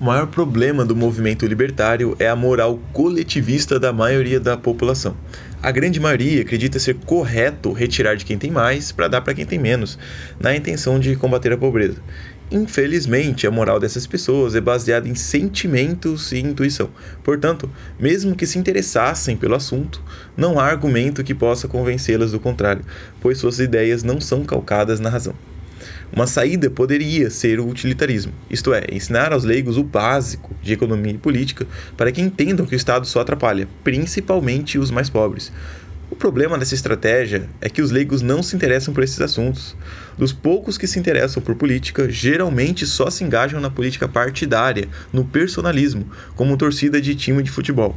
O 0.00 0.04
maior 0.06 0.28
problema 0.28 0.82
do 0.82 0.96
movimento 0.96 1.46
libertário 1.46 2.16
é 2.18 2.26
a 2.26 2.34
moral 2.34 2.78
coletivista 2.90 3.78
da 3.78 3.92
maioria 3.92 4.40
da 4.40 4.56
população. 4.56 5.14
A 5.62 5.70
grande 5.70 6.00
maioria 6.00 6.40
acredita 6.40 6.78
ser 6.78 6.94
correto 7.04 7.70
retirar 7.70 8.14
de 8.14 8.24
quem 8.24 8.38
tem 8.38 8.50
mais 8.50 8.92
para 8.92 9.08
dar 9.08 9.20
para 9.20 9.34
quem 9.34 9.44
tem 9.44 9.58
menos, 9.58 9.98
na 10.40 10.56
intenção 10.56 10.98
de 10.98 11.14
combater 11.16 11.52
a 11.52 11.58
pobreza. 11.58 11.98
Infelizmente, 12.50 13.46
a 13.46 13.50
moral 13.50 13.78
dessas 13.78 14.06
pessoas 14.06 14.54
é 14.54 14.60
baseada 14.60 15.06
em 15.06 15.14
sentimentos 15.14 16.32
e 16.32 16.38
intuição. 16.38 16.88
Portanto, 17.22 17.70
mesmo 17.98 18.34
que 18.34 18.46
se 18.46 18.58
interessassem 18.58 19.36
pelo 19.36 19.54
assunto, 19.54 20.02
não 20.34 20.58
há 20.58 20.64
argumento 20.64 21.22
que 21.22 21.34
possa 21.34 21.68
convencê-las 21.68 22.32
do 22.32 22.40
contrário, 22.40 22.86
pois 23.20 23.36
suas 23.36 23.60
ideias 23.60 24.02
não 24.02 24.18
são 24.18 24.46
calcadas 24.46 24.98
na 24.98 25.10
razão. 25.10 25.34
Uma 26.12 26.26
saída 26.26 26.70
poderia 26.70 27.30
ser 27.30 27.60
o 27.60 27.68
utilitarismo, 27.68 28.32
isto 28.50 28.72
é, 28.74 28.84
ensinar 28.90 29.32
aos 29.32 29.44
leigos 29.44 29.76
o 29.76 29.84
básico 29.84 30.54
de 30.62 30.72
economia 30.72 31.12
e 31.12 31.18
política 31.18 31.66
para 31.96 32.12
que 32.12 32.20
entendam 32.20 32.66
que 32.66 32.74
o 32.74 32.76
Estado 32.76 33.06
só 33.06 33.20
atrapalha, 33.20 33.68
principalmente 33.84 34.78
os 34.78 34.90
mais 34.90 35.08
pobres. 35.08 35.52
O 36.10 36.16
problema 36.16 36.58
dessa 36.58 36.74
estratégia 36.74 37.48
é 37.60 37.68
que 37.68 37.80
os 37.80 37.92
leigos 37.92 38.20
não 38.20 38.42
se 38.42 38.56
interessam 38.56 38.92
por 38.92 39.04
esses 39.04 39.20
assuntos. 39.20 39.76
Dos 40.18 40.32
poucos 40.32 40.76
que 40.76 40.88
se 40.88 40.98
interessam 40.98 41.40
por 41.40 41.54
política, 41.54 42.10
geralmente 42.10 42.84
só 42.84 43.08
se 43.08 43.22
engajam 43.22 43.60
na 43.60 43.70
política 43.70 44.08
partidária, 44.08 44.88
no 45.12 45.24
personalismo, 45.24 46.10
como 46.34 46.56
torcida 46.56 47.00
de 47.00 47.14
time 47.14 47.44
de 47.44 47.50
futebol. 47.50 47.96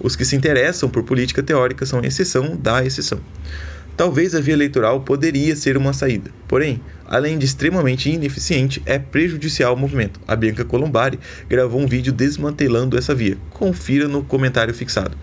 Os 0.00 0.16
que 0.16 0.24
se 0.24 0.34
interessam 0.34 0.88
por 0.88 1.02
política 1.02 1.42
teórica 1.42 1.84
são 1.84 2.00
a 2.00 2.06
exceção 2.06 2.56
da 2.56 2.82
exceção. 2.82 3.20
Talvez 4.00 4.34
a 4.34 4.40
via 4.40 4.54
eleitoral 4.54 5.02
poderia 5.02 5.54
ser 5.54 5.76
uma 5.76 5.92
saída, 5.92 6.30
porém, 6.48 6.80
além 7.04 7.36
de 7.36 7.44
extremamente 7.44 8.08
ineficiente, 8.08 8.80
é 8.86 8.98
prejudicial 8.98 9.72
ao 9.72 9.76
movimento. 9.76 10.18
A 10.26 10.34
Bianca 10.34 10.64
Colombari 10.64 11.20
gravou 11.46 11.78
um 11.78 11.86
vídeo 11.86 12.10
desmantelando 12.10 12.96
essa 12.96 13.14
via. 13.14 13.36
Confira 13.50 14.08
no 14.08 14.24
comentário 14.24 14.72
fixado. 14.72 15.14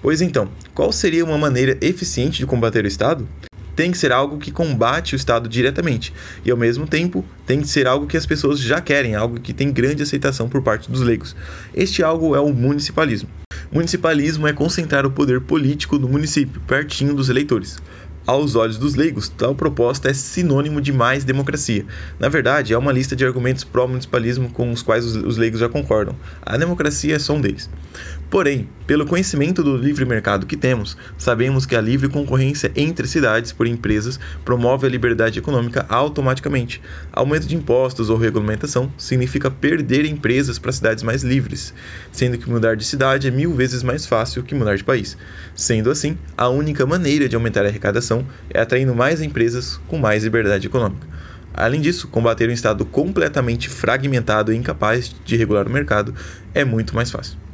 Pois 0.00 0.20
então, 0.20 0.48
qual 0.72 0.92
seria 0.92 1.24
uma 1.24 1.36
maneira 1.36 1.76
eficiente 1.80 2.38
de 2.38 2.46
combater 2.46 2.84
o 2.84 2.86
Estado? 2.86 3.28
Tem 3.74 3.90
que 3.90 3.98
ser 3.98 4.12
algo 4.12 4.38
que 4.38 4.52
combate 4.52 5.16
o 5.16 5.16
Estado 5.16 5.48
diretamente, 5.48 6.12
e 6.44 6.50
ao 6.52 6.56
mesmo 6.56 6.86
tempo 6.86 7.24
tem 7.44 7.60
que 7.60 7.66
ser 7.66 7.88
algo 7.88 8.06
que 8.06 8.16
as 8.16 8.24
pessoas 8.24 8.60
já 8.60 8.80
querem, 8.80 9.16
algo 9.16 9.40
que 9.40 9.52
tem 9.52 9.72
grande 9.72 10.04
aceitação 10.04 10.48
por 10.48 10.62
parte 10.62 10.88
dos 10.88 11.00
leigos. 11.00 11.34
Este 11.74 12.04
algo 12.04 12.36
é 12.36 12.40
o 12.40 12.52
municipalismo. 12.52 13.28
Municipalismo 13.76 14.48
é 14.48 14.54
concentrar 14.54 15.04
o 15.04 15.10
poder 15.10 15.38
político 15.42 15.98
no 15.98 16.08
município, 16.08 16.62
pertinho 16.62 17.12
dos 17.12 17.28
eleitores. 17.28 17.76
Aos 18.26 18.54
olhos 18.54 18.78
dos 18.78 18.94
leigos, 18.94 19.28
tal 19.28 19.54
proposta 19.54 20.08
é 20.08 20.14
sinônimo 20.14 20.80
de 20.80 20.94
mais 20.94 21.24
democracia. 21.24 21.84
Na 22.18 22.30
verdade, 22.30 22.72
há 22.72 22.78
uma 22.78 22.90
lista 22.90 23.14
de 23.14 23.26
argumentos 23.26 23.64
pró-municipalismo 23.64 24.48
com 24.48 24.72
os 24.72 24.80
quais 24.80 25.04
os 25.04 25.36
leigos 25.36 25.60
já 25.60 25.68
concordam. 25.68 26.16
A 26.40 26.56
democracia 26.56 27.16
é 27.16 27.18
só 27.18 27.34
um 27.34 27.40
deles. 27.42 27.68
Porém, 28.28 28.68
pelo 28.88 29.06
conhecimento 29.06 29.62
do 29.62 29.76
livre 29.76 30.04
mercado 30.04 30.46
que 30.46 30.56
temos, 30.56 30.96
sabemos 31.16 31.64
que 31.64 31.76
a 31.76 31.80
livre 31.80 32.08
concorrência 32.08 32.72
entre 32.74 33.06
cidades 33.06 33.52
por 33.52 33.68
empresas 33.68 34.18
promove 34.44 34.84
a 34.84 34.90
liberdade 34.90 35.38
econômica 35.38 35.86
automaticamente. 35.88 36.82
Aumento 37.12 37.46
de 37.46 37.54
impostos 37.54 38.10
ou 38.10 38.16
regulamentação 38.16 38.92
significa 38.98 39.48
perder 39.48 40.04
empresas 40.04 40.58
para 40.58 40.72
cidades 40.72 41.04
mais 41.04 41.22
livres, 41.22 41.72
sendo 42.10 42.36
que 42.36 42.50
mudar 42.50 42.74
de 42.74 42.84
cidade 42.84 43.28
é 43.28 43.30
mil 43.30 43.54
vezes 43.54 43.84
mais 43.84 44.04
fácil 44.06 44.42
que 44.42 44.56
mudar 44.56 44.76
de 44.76 44.82
país. 44.82 45.16
Sendo 45.54 45.88
assim, 45.88 46.18
a 46.36 46.48
única 46.48 46.84
maneira 46.84 47.28
de 47.28 47.36
aumentar 47.36 47.64
a 47.64 47.68
arrecadação 47.68 48.26
é 48.50 48.60
atraindo 48.60 48.94
mais 48.94 49.22
empresas 49.22 49.80
com 49.86 49.98
mais 49.98 50.24
liberdade 50.24 50.66
econômica. 50.66 51.06
Além 51.54 51.80
disso, 51.80 52.08
combater 52.08 52.48
um 52.48 52.52
Estado 52.52 52.84
completamente 52.84 53.68
fragmentado 53.68 54.52
e 54.52 54.56
incapaz 54.56 55.14
de 55.24 55.36
regular 55.36 55.68
o 55.68 55.70
mercado 55.70 56.12
é 56.52 56.64
muito 56.64 56.94
mais 56.94 57.08
fácil 57.08 57.45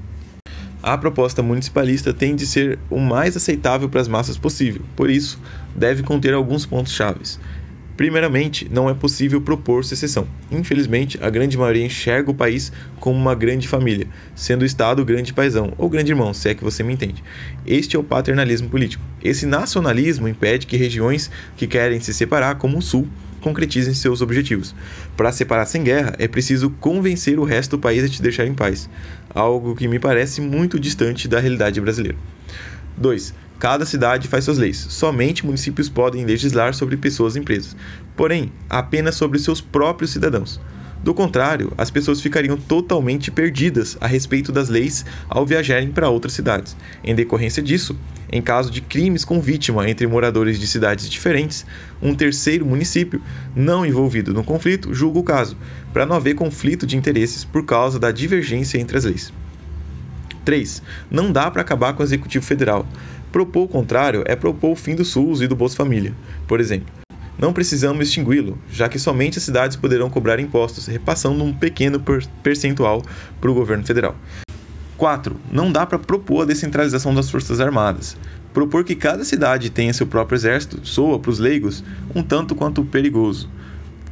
a 0.82 0.98
proposta 0.98 1.42
municipalista 1.42 2.12
tem 2.12 2.34
de 2.34 2.46
ser 2.46 2.78
o 2.90 2.98
mais 2.98 3.36
aceitável 3.36 3.88
para 3.88 4.00
as 4.00 4.08
massas 4.08 4.36
possível, 4.36 4.82
por 4.96 5.08
isso, 5.08 5.40
deve 5.76 6.02
conter 6.02 6.34
alguns 6.34 6.66
pontos 6.66 6.92
chaves. 6.92 7.38
Primeiramente, 7.96 8.68
não 8.70 8.88
é 8.88 8.94
possível 8.94 9.40
propor 9.40 9.84
secessão. 9.84 10.26
Infelizmente, 10.50 11.18
a 11.22 11.28
grande 11.28 11.58
maioria 11.58 11.84
enxerga 11.84 12.30
o 12.30 12.34
país 12.34 12.72
como 12.98 13.16
uma 13.16 13.34
grande 13.34 13.68
família, 13.68 14.08
sendo 14.34 14.62
o 14.62 14.66
Estado 14.66 15.02
o 15.02 15.04
grande 15.04 15.32
paizão, 15.32 15.72
ou 15.76 15.90
grande 15.90 16.10
irmão, 16.10 16.32
se 16.32 16.48
é 16.48 16.54
que 16.54 16.64
você 16.64 16.82
me 16.82 16.94
entende. 16.94 17.22
Este 17.66 17.94
é 17.94 17.98
o 17.98 18.02
paternalismo 18.02 18.68
político. 18.68 19.04
Esse 19.22 19.46
nacionalismo 19.46 20.26
impede 20.26 20.66
que 20.66 20.76
regiões 20.76 21.30
que 21.56 21.66
querem 21.66 22.00
se 22.00 22.14
separar, 22.14 22.56
como 22.56 22.78
o 22.78 22.82
Sul, 22.82 23.06
concretizem 23.42 23.92
seus 23.92 24.22
objetivos. 24.22 24.74
Para 25.16 25.32
separar 25.32 25.66
sem 25.66 25.82
guerra, 25.82 26.14
é 26.18 26.26
preciso 26.26 26.70
convencer 26.70 27.38
o 27.38 27.44
resto 27.44 27.76
do 27.76 27.80
país 27.80 28.02
a 28.02 28.08
te 28.08 28.22
deixar 28.22 28.46
em 28.46 28.54
paz, 28.54 28.88
algo 29.34 29.74
que 29.74 29.88
me 29.88 29.98
parece 29.98 30.40
muito 30.40 30.78
distante 30.78 31.28
da 31.28 31.40
realidade 31.40 31.80
brasileira. 31.80 32.18
2. 32.96 33.34
Cada 33.58 33.86
cidade 33.86 34.28
faz 34.28 34.44
suas 34.44 34.58
leis. 34.58 34.86
Somente 34.90 35.46
municípios 35.46 35.88
podem 35.88 36.24
legislar 36.24 36.74
sobre 36.74 36.96
pessoas 36.96 37.36
e 37.36 37.38
empresas, 37.38 37.76
porém, 38.16 38.52
apenas 38.68 39.14
sobre 39.14 39.38
seus 39.38 39.60
próprios 39.60 40.10
cidadãos. 40.10 40.60
Do 41.02 41.12
contrário, 41.12 41.72
as 41.76 41.90
pessoas 41.90 42.20
ficariam 42.20 42.56
totalmente 42.56 43.28
perdidas 43.30 43.96
a 44.00 44.06
respeito 44.06 44.52
das 44.52 44.68
leis 44.68 45.04
ao 45.28 45.44
viajarem 45.44 45.90
para 45.90 46.08
outras 46.08 46.32
cidades. 46.32 46.76
Em 47.02 47.12
decorrência 47.12 47.60
disso, 47.60 47.98
em 48.30 48.40
caso 48.40 48.70
de 48.70 48.80
crimes 48.80 49.24
com 49.24 49.40
vítima 49.40 49.90
entre 49.90 50.06
moradores 50.06 50.60
de 50.60 50.66
cidades 50.68 51.10
diferentes, 51.10 51.66
um 52.00 52.14
terceiro 52.14 52.64
município, 52.64 53.20
não 53.54 53.84
envolvido 53.84 54.32
no 54.32 54.44
conflito, 54.44 54.94
julga 54.94 55.18
o 55.18 55.24
caso, 55.24 55.56
para 55.92 56.06
não 56.06 56.14
haver 56.14 56.36
conflito 56.36 56.86
de 56.86 56.96
interesses 56.96 57.44
por 57.44 57.64
causa 57.64 57.98
da 57.98 58.12
divergência 58.12 58.78
entre 58.78 58.96
as 58.96 59.04
leis. 59.04 59.32
3. 60.44 60.82
Não 61.10 61.32
dá 61.32 61.50
para 61.50 61.62
acabar 61.62 61.94
com 61.94 62.02
o 62.02 62.06
Executivo 62.06 62.44
Federal. 62.44 62.86
Propor 63.32 63.62
o 63.62 63.68
contrário 63.68 64.22
é 64.24 64.36
propor 64.36 64.70
o 64.70 64.76
fim 64.76 64.94
do 64.94 65.04
SUS 65.04 65.40
e 65.40 65.48
do 65.48 65.56
Bolsa 65.56 65.76
Família, 65.76 66.14
por 66.46 66.60
exemplo. 66.60 67.02
Não 67.42 67.52
precisamos 67.52 68.06
extingui-lo, 68.06 68.56
já 68.70 68.88
que 68.88 69.00
somente 69.00 69.36
as 69.36 69.42
cidades 69.42 69.76
poderão 69.76 70.08
cobrar 70.08 70.38
impostos, 70.38 70.86
repassando 70.86 71.42
um 71.42 71.52
pequeno 71.52 72.00
percentual 72.40 73.02
para 73.40 73.50
o 73.50 73.54
governo 73.54 73.84
federal. 73.84 74.14
4. 74.96 75.34
Não 75.50 75.72
dá 75.72 75.84
para 75.84 75.98
propor 75.98 76.42
a 76.42 76.44
descentralização 76.44 77.12
das 77.12 77.28
Forças 77.28 77.58
Armadas. 77.58 78.16
Propor 78.54 78.84
que 78.84 78.94
cada 78.94 79.24
cidade 79.24 79.70
tenha 79.70 79.92
seu 79.92 80.06
próprio 80.06 80.36
exército 80.36 80.86
soa 80.86 81.18
para 81.18 81.32
os 81.32 81.40
leigos 81.40 81.82
um 82.14 82.22
tanto 82.22 82.54
quanto 82.54 82.84
perigoso. 82.84 83.50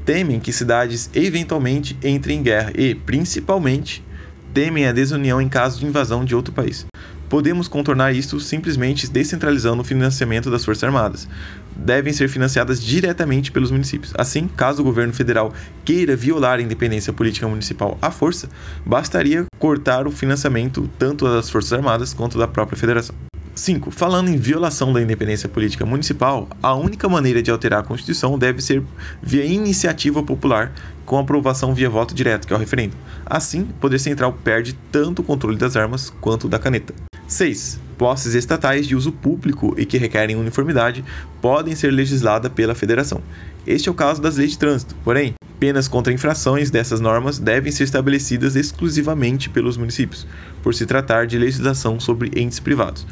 Temem 0.04 0.40
que 0.40 0.52
cidades 0.52 1.08
eventualmente 1.14 1.96
entrem 2.02 2.40
em 2.40 2.42
guerra 2.42 2.72
e, 2.74 2.96
principalmente, 2.96 4.04
temem 4.52 4.88
a 4.88 4.92
desunião 4.92 5.40
em 5.40 5.48
caso 5.48 5.78
de 5.78 5.86
invasão 5.86 6.24
de 6.24 6.34
outro 6.34 6.52
país. 6.52 6.89
Podemos 7.30 7.68
contornar 7.68 8.12
isto 8.12 8.40
simplesmente 8.40 9.08
descentralizando 9.08 9.82
o 9.82 9.84
financiamento 9.84 10.50
das 10.50 10.64
Forças 10.64 10.82
Armadas. 10.82 11.28
Devem 11.76 12.12
ser 12.12 12.28
financiadas 12.28 12.82
diretamente 12.82 13.52
pelos 13.52 13.70
municípios. 13.70 14.12
Assim, 14.18 14.48
caso 14.48 14.82
o 14.82 14.84
governo 14.84 15.14
federal 15.14 15.54
queira 15.84 16.16
violar 16.16 16.58
a 16.58 16.62
independência 16.62 17.12
política 17.12 17.46
municipal 17.46 17.96
à 18.02 18.10
força, 18.10 18.48
bastaria 18.84 19.44
cortar 19.60 20.08
o 20.08 20.10
financiamento 20.10 20.90
tanto 20.98 21.24
das 21.24 21.48
Forças 21.48 21.72
Armadas 21.72 22.12
quanto 22.12 22.36
da 22.36 22.48
própria 22.48 22.76
federação. 22.76 23.14
5. 23.54 23.92
Falando 23.92 24.28
em 24.28 24.36
violação 24.36 24.92
da 24.92 25.00
independência 25.00 25.48
política 25.48 25.86
municipal, 25.86 26.48
a 26.60 26.74
única 26.74 27.08
maneira 27.08 27.40
de 27.40 27.50
alterar 27.52 27.80
a 27.80 27.86
Constituição 27.86 28.36
deve 28.36 28.60
ser 28.60 28.82
via 29.22 29.44
iniciativa 29.44 30.20
popular, 30.20 30.72
com 31.06 31.16
aprovação 31.16 31.74
via 31.74 31.88
voto 31.88 32.12
direto, 32.12 32.44
que 32.44 32.52
é 32.52 32.56
o 32.56 32.58
referendo. 32.58 32.96
Assim, 33.24 33.62
o 33.62 33.74
Poder 33.74 34.00
Central 34.00 34.32
perde 34.32 34.72
tanto 34.90 35.22
o 35.22 35.24
controle 35.24 35.56
das 35.56 35.76
armas 35.76 36.10
quanto 36.20 36.48
da 36.48 36.58
caneta. 36.58 37.09
6. 37.30 37.78
Posses 37.96 38.34
estatais 38.34 38.88
de 38.88 38.96
uso 38.96 39.12
público 39.12 39.72
e 39.78 39.86
que 39.86 39.96
requerem 39.96 40.34
uniformidade 40.34 41.04
podem 41.40 41.76
ser 41.76 41.92
legisladas 41.92 42.50
pela 42.52 42.74
Federação. 42.74 43.22
Este 43.64 43.88
é 43.88 43.92
o 43.92 43.94
caso 43.94 44.20
das 44.20 44.36
leis 44.36 44.50
de 44.50 44.58
trânsito, 44.58 44.96
porém, 45.04 45.34
penas 45.60 45.86
contra 45.86 46.12
infrações 46.12 46.72
dessas 46.72 46.98
normas 46.98 47.38
devem 47.38 47.70
ser 47.70 47.84
estabelecidas 47.84 48.56
exclusivamente 48.56 49.48
pelos 49.48 49.76
municípios, 49.76 50.26
por 50.60 50.74
se 50.74 50.84
tratar 50.86 51.28
de 51.28 51.38
legislação 51.38 52.00
sobre 52.00 52.32
entes 52.34 52.58
privados. 52.58 53.06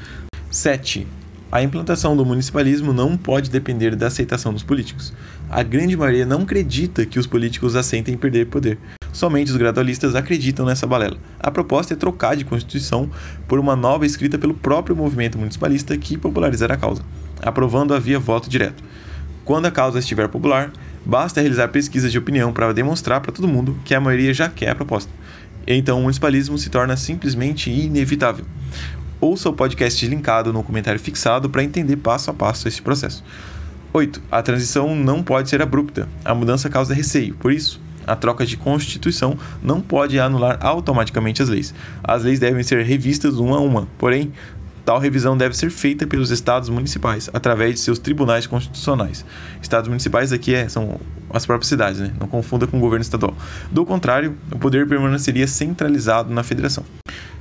7. 0.51 1.07
A 1.53 1.63
implantação 1.63 2.17
do 2.17 2.27
municipalismo 2.27 2.93
não 2.93 3.17
pode 3.17 3.51
depender 3.51 3.95
da 3.95 4.09
aceitação 4.09 4.53
dos 4.53 4.65
políticos. 4.65 5.13
A 5.49 5.63
grande 5.63 5.97
maioria 5.97 6.27
não 6.27 6.43
acredita 6.43 7.07
que 7.07 7.21
os 7.21 7.27
políticos 7.27 7.77
aceitem 7.77 8.17
perder 8.17 8.49
poder. 8.49 8.79
Somente 9.19 9.51
os 9.51 9.57
gradualistas 9.57 10.15
acreditam 10.15 10.65
nessa 10.65 10.87
balela. 10.87 11.17
A 11.41 11.51
proposta 11.51 11.93
é 11.93 11.97
trocar 11.97 12.37
de 12.37 12.45
Constituição 12.45 13.11
por 13.49 13.59
uma 13.59 13.75
nova 13.75 14.07
escrita 14.07 14.39
pelo 14.39 14.55
próprio 14.55 14.95
movimento 14.95 15.37
municipalista 15.37 15.99
que 15.99 16.17
popularizará 16.17 16.75
a 16.75 16.77
causa, 16.77 17.03
aprovando-a 17.43 17.99
via 17.99 18.21
voto 18.21 18.49
direto. 18.49 18.81
Quando 19.45 19.67
a 19.67 19.73
causa 19.73 19.99
estiver 19.99 20.29
popular, 20.29 20.73
basta 21.05 21.41
realizar 21.41 21.67
pesquisas 21.67 22.13
de 22.13 22.19
opinião 22.19 22.53
para 22.53 22.73
demonstrar 22.73 23.21
para 23.21 23.33
todo 23.33 23.49
mundo 23.49 23.77
que 23.85 23.93
a 23.93 24.01
maioria 24.01 24.33
já 24.33 24.49
quer 24.49 24.71
a 24.71 24.75
proposta. 24.77 25.11
Então 25.67 25.99
o 25.99 26.03
municipalismo 26.03 26.57
se 26.57 26.71
torna 26.71 26.97
simplesmente 26.97 27.73
inevitável. 27.73 28.45
Ouça 29.21 29.49
o 29.49 29.53
podcast 29.53 30.07
linkado 30.07 30.53
no 30.53 30.63
comentário 30.63 31.01
fixado 31.01 31.51
para 31.51 31.65
entender 31.65 31.97
passo 31.97 32.31
a 32.31 32.35
passo 32.35 32.69
esse 32.69 32.81
processo. 32.81 33.25
8. 33.93 34.23
A 34.31 34.41
transição 34.43 34.95
não 34.95 35.25
pode 35.25 35.51
ser 35.51 35.61
abrupta. 35.61 36.09
A 36.25 36.33
mudança 36.37 36.71
causa 36.71 36.95
receio, 36.95 37.35
por 37.35 37.51
isso, 37.51 37.81
a 38.09 38.17
troca 38.17 38.45
de 38.45 38.57
Constituição 38.57 39.37
não 39.63 39.81
pode 39.81 40.19
anular 40.19 40.59
automaticamente 40.61 41.43
as 41.43 41.49
leis. 41.49 41.75
As 42.03 42.25
leis 42.25 42.39
devem 42.39 42.63
ser 42.63 42.85
revistas 42.85 43.39
uma 43.39 43.57
a 43.57 43.61
uma, 43.61 43.87
porém, 43.99 44.33
Tal 44.89 44.99
revisão 44.99 45.37
deve 45.37 45.55
ser 45.55 45.69
feita 45.69 46.07
pelos 46.07 46.31
estados 46.31 46.71
municipais, 46.71 47.29
através 47.35 47.75
de 47.75 47.81
seus 47.81 47.99
tribunais 47.99 48.47
constitucionais. 48.47 49.23
Estados 49.61 49.87
municipais 49.87 50.33
aqui 50.33 50.55
é, 50.55 50.67
são 50.67 50.99
as 51.29 51.45
próprias 51.45 51.69
cidades, 51.69 52.01
né? 52.01 52.11
não 52.19 52.27
confunda 52.27 52.67
com 52.67 52.79
o 52.79 52.81
governo 52.81 53.03
estadual. 53.03 53.35
Do 53.71 53.85
contrário, 53.85 54.35
o 54.51 54.59
poder 54.59 54.89
permaneceria 54.89 55.47
centralizado 55.47 56.33
na 56.33 56.43
federação. 56.43 56.85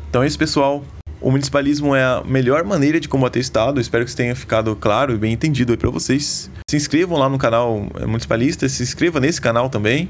Então 0.10 0.24
é 0.24 0.28
isso, 0.28 0.38
pessoal. 0.38 0.84
O 1.22 1.31
municipalismo 1.31 1.96
é 1.96 2.04
a 2.04 2.22
melhor 2.25 2.66
maneira 2.66 3.00
de 3.00 3.08
combater 3.08 3.40
o 3.40 3.42
Estado. 3.42 3.80
Espero 3.80 4.04
que 4.04 4.10
isso 4.10 4.18
tenha 4.18 4.36
ficado 4.36 4.75
claro 4.75 5.13
e 5.13 5.18
bem 5.18 5.31
entendido 5.31 5.72
aí 5.72 5.78
para 5.78 5.90
vocês. 5.90 6.52
Se 6.70 6.75
inscrevam 6.75 7.18
lá 7.18 7.30
no 7.30 7.38
canal 7.38 7.88
Municipalista, 8.06 8.68
se 8.68 8.84
inscreva 8.84 9.22
nesse 9.22 9.40
canal 9.40 9.70
também. 9.70 10.10